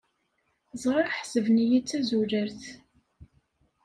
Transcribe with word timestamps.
Ẓriɣ 0.83 1.09
ḥesben-iyi 1.17 1.79
d 1.83 1.87
tazulalt. 1.89 2.63